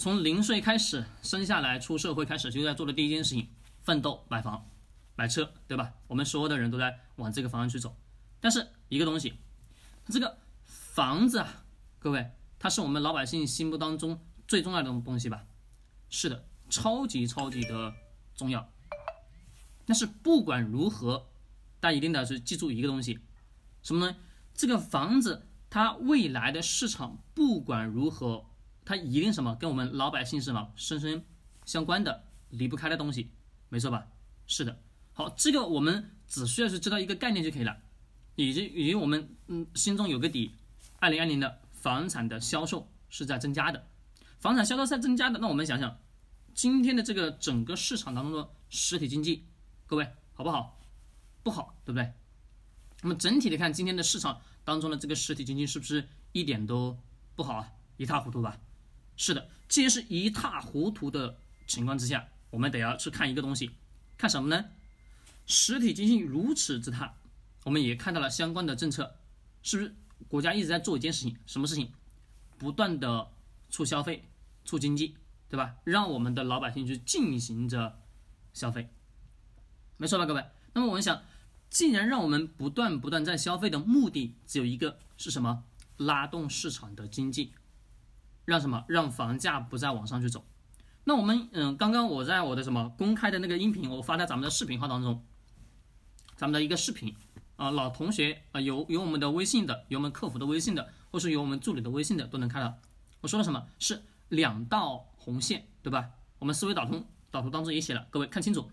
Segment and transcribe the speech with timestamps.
[0.00, 3.48] 从零岁开始生下来出社会开始就在做的第一件事情，
[3.82, 4.66] 奋斗买房、
[5.14, 5.92] 买车，对吧？
[6.06, 7.94] 我们所有的人都在往这个方向去走。
[8.40, 9.34] 但是一个东西，
[10.06, 11.66] 这个房子啊，
[11.98, 14.18] 各位，它是我们老百姓心目当中
[14.48, 15.44] 最重要的东西吧？
[16.08, 17.92] 是的，超级超级的
[18.34, 18.72] 重要。
[19.84, 21.28] 但是不管如何，
[21.78, 23.18] 大家一定得是记住一个东西，
[23.82, 24.16] 什么呢？
[24.54, 28.46] 这个房子它未来的市场不管如何，
[28.84, 31.24] 它一定什么跟我们老百姓是什么深深
[31.64, 33.30] 相关的、离不开的东西，
[33.68, 34.06] 没错吧？
[34.46, 34.78] 是的。
[35.12, 37.76] 好，这个我们只需要是知道一个概念就可以了，
[38.36, 40.54] 以及以及我们嗯心中有个底，
[40.98, 43.86] 二零二零的房产的销售是在增加的。
[44.38, 45.98] 房产销售在增加的，那我们想想，
[46.54, 49.44] 今天的这个整个市场当中的实体经济，
[49.86, 50.80] 各位好不好？
[51.42, 52.12] 不好，对不对？
[53.02, 56.98] 那么整体的看，今天的市场当中的这个实体经济是不是一点都
[57.34, 57.72] 不好啊？
[57.96, 58.58] 一塌糊涂吧？
[59.22, 63.70] 是的，既然是一塌糊涂的情况之下，我们得要去看一个东西，
[64.16, 64.64] 看什么呢？
[65.44, 67.14] 实体经济如此之差，
[67.64, 69.14] 我们也看到了相关的政策，
[69.62, 69.94] 是不是
[70.26, 71.36] 国家一直在做一件事情？
[71.44, 71.92] 什么事情？
[72.56, 73.30] 不断的
[73.68, 74.24] 促消费。
[74.64, 75.16] 促经济，
[75.48, 75.74] 对吧？
[75.84, 77.98] 让我们的老百姓去进行着
[78.54, 78.88] 消费，
[79.96, 80.44] 没错吧，各位？
[80.72, 81.22] 那么我们想，
[81.68, 85.64] 既然让我们不断不断在消费的目的只有一个，是什么？
[85.96, 87.52] 拉动市场的经济，
[88.50, 88.84] 让什么？
[88.88, 90.44] 让房价不再往上去走。
[91.04, 95.24] 那我们，嗯，刚刚我在我的什么公开的那个音频，我发在咱们的视频号当中，
[96.36, 97.14] 咱们的一个视频
[97.54, 102.76] 啊，老同学啊，有有我们的微信的，有我们客服的微信的，或是有我们助理的微信的，都能看到。
[103.20, 103.66] 我说了什么？
[103.78, 104.02] 是。
[104.28, 106.10] 两道红线，对吧？
[106.38, 108.70] 我们思维导通导图当中也写了，各位看清楚，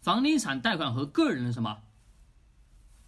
[0.00, 1.82] 房地产贷款和个人的什么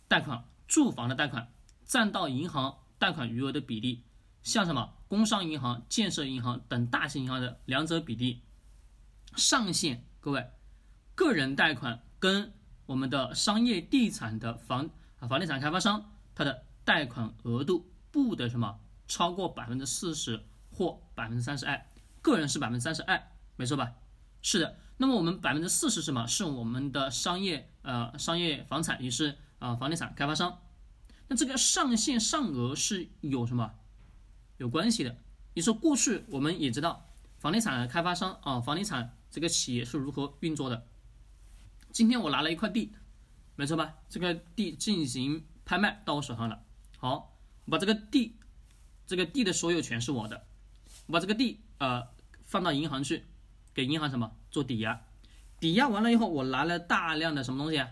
[0.08, 1.52] 贷款，住房的贷款
[1.84, 4.02] 占到银行贷款余额的比例，
[4.46, 8.42] 像什么工商银行、建设银行等大型银行的两者比例
[9.34, 10.50] 上限，各位，
[11.14, 12.54] 个人贷款跟
[12.86, 14.88] 我们的商业地产的房
[15.18, 20.42] 啊房地产开发商，它的贷款额度不得什么超过百分之四十。
[20.68, 21.86] 或百分之三十二，
[22.20, 23.18] 个人是百分之三十二，
[23.56, 23.94] 没错吧？
[24.42, 24.76] 是的。
[24.98, 26.26] 那么我们百分之四十什么？
[26.26, 30.58] 是我们的商业呃商业房产，也是啊房地产开发商。
[31.28, 33.72] 那这个上限上额是有什么
[34.58, 35.16] 有关系的？
[35.54, 37.08] 你说过去我们也知道
[37.38, 40.86] 房地产开发商啊房地产这个企业是如何运作的。
[41.92, 42.92] 今天我拿了一块地，
[43.54, 43.94] 没错吧？
[44.08, 46.62] 这个地进行拍卖到我手上了。
[46.98, 48.36] 好，我把这个地
[49.06, 50.46] 这个地的所有权是我的。
[51.06, 52.06] 我把这个地呃
[52.44, 53.24] 放到银行去，
[53.72, 55.00] 给银行什么做抵押，
[55.58, 57.88] 抵押完了以后，我拿了大量的什么东西啊？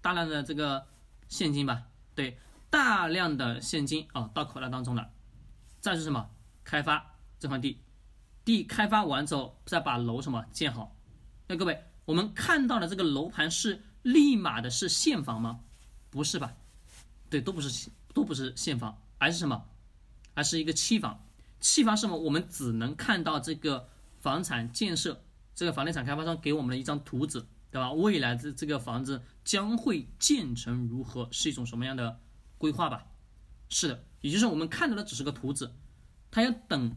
[0.00, 0.86] 大量的这个
[1.28, 2.38] 现金吧，对，
[2.70, 5.10] 大量的现金啊到口袋当中了。
[5.84, 6.30] 再是什么？
[6.64, 7.78] 开发这块地，
[8.42, 10.96] 地开发完之后，再把楼什么建好。
[11.46, 15.60] 那各位，我们看到的这个楼盘是立马的是现房吗？
[16.08, 16.54] 不是吧？
[17.28, 19.62] 对，都不是，都不是现房，而是什么？
[20.32, 21.22] 而是一个期房。
[21.60, 22.16] 期房是什么？
[22.16, 23.90] 我们只能看到这个
[24.22, 25.22] 房产建设，
[25.54, 27.92] 这个房地产开发商给我们的一张图纸，对吧？
[27.92, 32.18] 未来的这个房子将会建成如何，是一种什么样的
[32.56, 33.04] 规划吧？
[33.68, 35.70] 是的，也就是我们看到的只是个图纸，
[36.30, 36.96] 他要等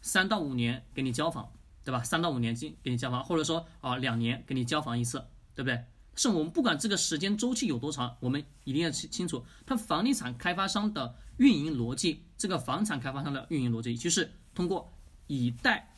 [0.00, 2.00] 三到五年给你交房，对吧？
[2.04, 5.18] 三到五年进给你交房，或者说啊两年给你交房一次，
[5.52, 5.84] 对不对？
[6.14, 11.16] 是我们不管这个时间周期有多长，我们一定要清清楚，它房地产开发商的。
[11.38, 15.92] 运营逻辑，这个房产开发商的运营逻辑就是通过以贷、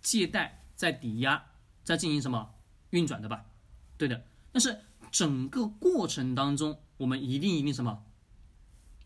[0.00, 1.44] 借贷再抵押，
[1.82, 2.54] 再进行什么
[2.90, 3.44] 运转的吧？
[3.98, 4.22] 对的。
[4.52, 4.78] 但是
[5.10, 8.00] 整个过程当中，我们一定一定什么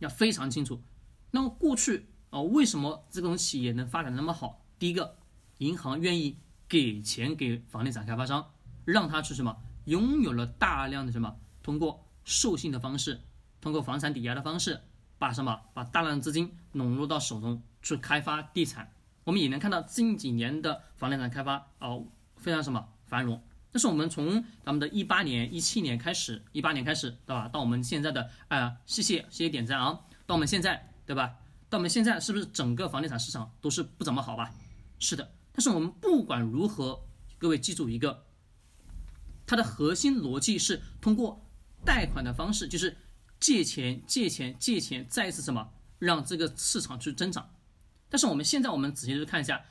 [0.01, 0.83] 要非常清楚。
[1.31, 4.67] 那么过去啊，为什么这种企业能发展那么好？
[4.79, 5.17] 第一个，
[5.59, 6.37] 银行愿意
[6.69, 8.51] 给钱给房地产开发商，
[8.85, 13.21] 让他去什么拥有了大量的什么，通过授信的方式，
[13.61, 14.83] 通过房产抵押的方式。
[15.19, 15.61] 把什么？
[15.75, 18.91] 把大量的资金融入到手中去开发地产，
[19.25, 22.07] 我们也能看到近几年的房地产开发哦
[22.39, 23.43] 非常什么繁荣。
[23.73, 27.49] 但是我们从咱们的一八年、一七年开始，一八年开始对吧？
[27.49, 30.01] 到我们现在的啊，谢谢谢谢点赞啊！
[30.27, 31.37] 到我们现在对吧？
[31.69, 34.53] 到我们现在是不是整个房地产市场都是不怎么好吧？
[34.99, 35.33] 是的。
[35.53, 37.03] 但是我们不管如何，
[37.39, 38.25] 各位记住一个，
[39.47, 41.47] 它的核心逻辑是通过
[41.85, 42.97] 贷款的方式，就是。
[43.41, 47.55] 借钱，借钱，借钱，再一次什么让这个市场去增长？
[48.11, 49.65] 但是我们现在我们仔细去看一下，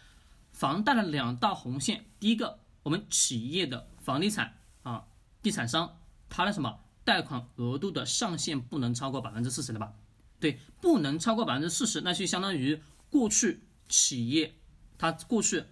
[0.52, 2.06] 房贷的两道红线。
[2.20, 5.06] 第一个，我们企业的房地产啊，
[5.42, 6.00] 地产商
[6.30, 9.94] 他的什么贷款额度的上限不能超过百分之四十的吧？
[10.40, 14.56] 对，不能超过百分之四十，那就相当于过去企业
[14.98, 15.64] 他过去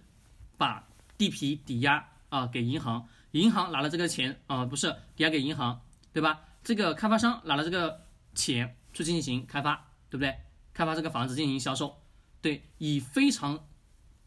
[0.56, 5.80] 把地皮抵押啊给银行，银行拿了这个钱啊，不是抵押给银行，
[6.12, 6.42] 对吧？
[6.62, 10.36] 这个开发商拿了这个钱去进行开发，对不对？
[10.74, 12.02] 开发这个房子进行销售，
[12.42, 13.66] 对，以非常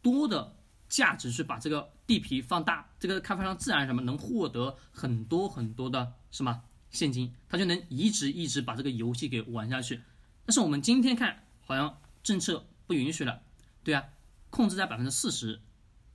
[0.02, 0.56] 多的
[0.88, 6.60] 价值去把这个地皮放大，这个开发商自然什么能获得很多很多的什么
[6.90, 10.02] 现金，他就能一直一直把这个游戏给玩下去。
[10.44, 13.40] 但是我们今天看，好像政策不允许了，
[13.82, 14.04] 对啊，
[14.50, 15.58] 控制在百分之四十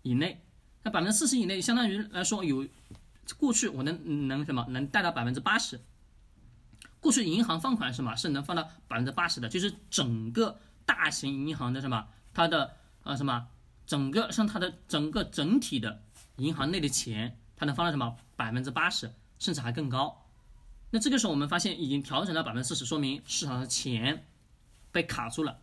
[0.04, 0.44] 以内。
[0.84, 2.68] 那百分之四十以内，相当于来说有
[3.40, 5.82] 过去我能能什么能贷到百分之八十。
[7.00, 13.48] 过去银行放款什么是能放到百分之八十的，就是整个大型银行的什么它的呃什么
[13.88, 16.04] 整个像它的整个整体的
[16.36, 20.26] 银行内的钱，它能放到什么百分之八十，甚至还更高。
[20.92, 24.28] 那这个时候我们发现已经调整到百分之四十，说明市场的钱
[24.92, 25.60] 被卡住了，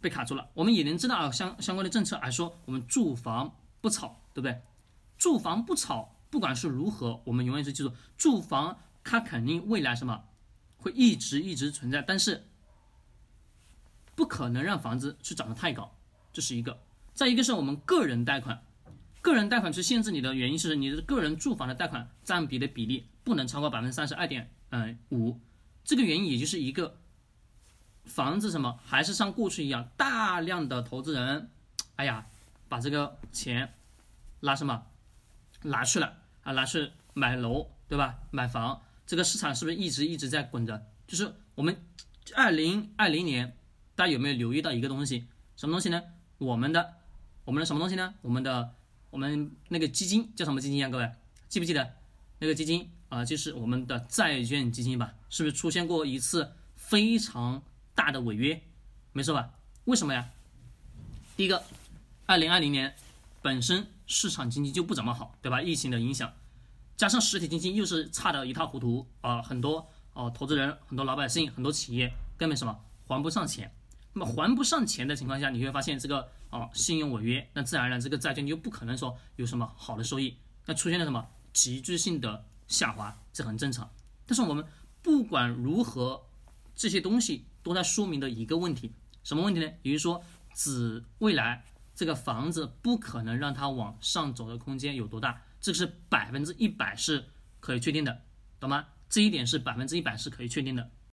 [0.00, 0.48] 被卡住了。
[0.54, 4.62] 我们也能知道啊，相相关的政策来说，我们住房不炒，对不对？
[5.18, 8.78] 住房不炒，不管是如何，我们永远是记住住房。
[9.02, 10.24] 它肯定未来什么
[10.76, 12.44] 会一直一直存在，但是
[14.16, 15.96] 不可能让房子去涨得太高，
[16.32, 16.76] 这是一个。
[17.16, 18.62] 再一个是我们个人贷款，
[19.22, 25.40] 个人贷款去限制你的原因是你的个人住房的贷款占比的比例不能超过百分之三十二点嗯五，
[25.82, 26.98] 这个原因也就是一个
[28.04, 31.50] 房子什么还是像过去一样，大量的投资人，
[31.94, 32.26] 哎呀，
[32.68, 33.72] 把这个钱
[34.40, 34.82] 拿什么
[35.62, 38.18] 拿去了啊，拿去买楼，对吧？
[38.30, 38.82] 买房。
[39.06, 40.84] 这个市场是不是一直一直在滚着？
[41.06, 41.74] 就是我们
[42.34, 43.56] 二零二零年，
[43.94, 45.26] 大家有没有留意到一个东西？
[45.56, 46.02] 什么东西呢？
[46.38, 46.92] 我们的
[47.46, 48.12] 我们的什么东西呢？
[48.22, 48.74] 我们的
[49.08, 50.90] 我们那个基金叫什么基金啊？
[50.90, 51.08] 各位
[51.48, 51.94] 记不记得
[52.40, 53.24] 那个基金啊？
[53.24, 55.14] 就是我们的债券基金吧？
[55.30, 57.62] 是不是出现过一次非常
[57.94, 58.60] 大的违约？
[59.12, 59.50] 没错吧？
[59.84, 60.28] 为什么呀？
[61.36, 61.62] 第一个，
[62.26, 62.96] 二零二零年
[63.42, 65.62] 本身市场经济就不怎么好，对吧？
[65.62, 66.32] 疫情的影响。
[66.96, 72.76] 加上实体经济又是差的一塌糊涂啊，很多哦投资人、很多老百姓、很多企业根本什么
[73.06, 73.72] 还不上钱。
[74.18, 80.34] 那么还不上钱的情况下，你会发现这个哦信用违约，那自然而然这个债券就不可能说有什么好的收益，
[80.64, 83.90] 那出现了什么急剧性的下滑，这很正常。
[84.24, 84.64] 但是我们
[85.02, 86.22] 不管如何，
[86.74, 88.90] 这些东西都在说明的一个问题，
[89.22, 89.70] 什么问题呢？
[89.82, 90.24] 也就是说，
[90.54, 91.62] 指未来
[91.94, 95.42] 这个房子不可能让它往上走的空间有多大。
[95.60, 97.22] 这个是百分之一百是
[97.60, 98.22] 可以确定的，
[98.58, 98.86] 懂吗？
[99.10, 100.90] 这一点是百分之一百是可以确定的。